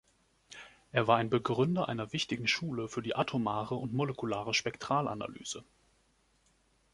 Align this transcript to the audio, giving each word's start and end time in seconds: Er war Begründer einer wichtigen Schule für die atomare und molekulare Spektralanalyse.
Er 0.91 1.05
war 1.05 1.23
Begründer 1.23 1.87
einer 1.87 2.11
wichtigen 2.11 2.47
Schule 2.47 2.87
für 2.87 3.03
die 3.03 3.15
atomare 3.15 3.75
und 3.75 3.93
molekulare 3.93 4.51
Spektralanalyse. 4.55 5.63